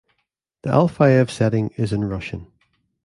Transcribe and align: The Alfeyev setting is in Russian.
The 0.63 0.71
Alfeyev 0.71 1.29
setting 1.29 1.67
is 1.77 1.93
in 1.93 2.03
Russian. 2.05 2.47